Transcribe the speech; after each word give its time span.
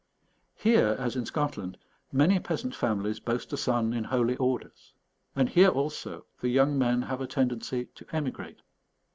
Here, 0.55 0.95
as 0.97 1.15
in 1.15 1.27
Scotland, 1.27 1.77
many 2.11 2.39
peasant 2.39 2.73
families 2.73 3.19
boast 3.19 3.53
a 3.53 3.55
son 3.57 3.93
in 3.93 4.05
holy 4.05 4.35
orders. 4.37 4.93
And 5.35 5.47
here 5.47 5.69
also, 5.69 6.25
the 6.39 6.49
young 6.49 6.75
men 6.75 7.03
have 7.03 7.21
a 7.21 7.27
tendency 7.27 7.85
to 7.85 8.05
emigrate. 8.11 8.61